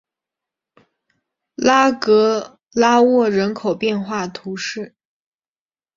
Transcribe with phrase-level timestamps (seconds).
[1.53, 4.95] 拉格拉沃人口变化图示